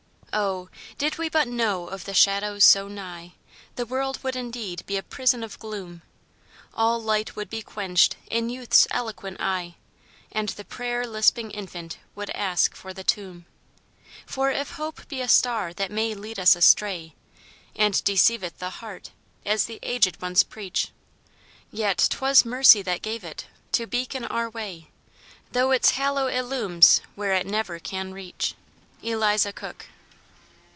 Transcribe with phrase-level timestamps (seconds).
[0.33, 0.69] Oh!
[0.97, 3.33] did we but know of the shadows so nigh,
[3.75, 6.03] The world would indeed be a prison of gloom;
[6.73, 9.75] All light would be quenched in youth's eloquent eye,
[10.31, 13.45] And the prayer lisping infant would ask for the tomb.
[14.25, 17.13] For if Hope be a star that may lead us astray,
[17.75, 19.11] And "deceiveth the heart,"
[19.45, 20.91] as the aged ones preach;
[21.73, 24.91] Yet 'twas Mercy that gave it, to beacon our way,
[25.51, 28.55] Though its halo illumes where it never can reach.
[29.03, 29.87] ELIZA COOK.